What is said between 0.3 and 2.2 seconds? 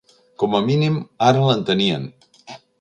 Com a mínim ara l'entenien.